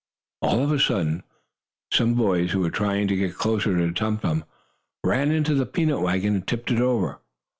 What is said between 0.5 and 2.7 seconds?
of a sudden some boys, who